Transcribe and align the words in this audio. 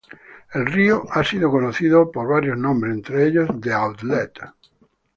El 0.51 0.65
río 0.65 1.05
ha 1.11 1.23
sido 1.23 1.51
conocido 1.51 2.09
por 2.09 2.27
varios 2.27 2.57
nombres, 2.57 2.91
entre 2.91 3.27
ellos 3.27 3.47
"the 3.61 3.71
outlet". 3.71 4.33